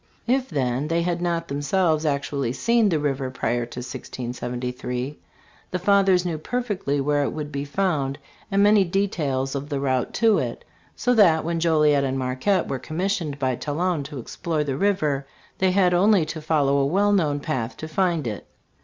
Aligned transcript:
If, 0.25 0.49
then, 0.49 0.87
they 0.87 1.03
had 1.03 1.21
not 1.21 1.47
themselves 1.47 2.07
actually 2.07 2.53
seen 2.53 2.89
the 2.89 2.97
river 2.97 3.29
prior 3.29 3.67
to 3.67 3.81
1673, 3.81 5.19
the 5.69 5.77
Fathers 5.77 6.25
knew 6.25 6.39
per 6.39 6.63
fectly 6.63 6.99
where 6.99 7.21
it 7.21 7.29
would 7.29 7.51
be 7.51 7.65
found 7.65 8.17
and 8.49 8.63
many 8.63 8.83
details 8.83 9.53
of 9.53 9.69
the 9.69 9.79
route 9.79 10.11
to 10.15 10.39
it; 10.39 10.65
so 10.95 11.13
that 11.13 11.45
when 11.45 11.59
Joliet 11.59 12.03
and 12.03 12.17
Marquette 12.17 12.67
were 12.67 12.79
commis 12.79 13.15
TRACV 13.15 13.17
\ 13.17 13.19
sioned 13.25 13.37
by 13.37 13.53
Talon 13.55 14.01
to 14.05 14.17
explore 14.17 14.63
the 14.63 14.75
river, 14.75 15.27
they 15.59 15.69
had 15.69 15.93
only 15.93 16.25
to 16.25 16.41
follow 16.41 16.77
a 16.77 16.85
well 16.87 17.11
known 17.11 17.39
path 17.39 17.77
to 17.77 17.87
find 17.87 18.25
it. 18.25 18.47